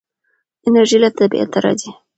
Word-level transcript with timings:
انرژي 0.67 0.97
له 1.03 1.09
طبیعته 1.19 1.57
راځي. 1.65 1.91